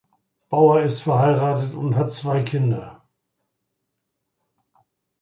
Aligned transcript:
Bauer 0.49 0.81
ist 0.81 1.01
verheiratet 1.03 1.75
und 1.75 1.95
hat 1.95 2.11
zwei 2.11 2.41
Kinder. 2.41 3.03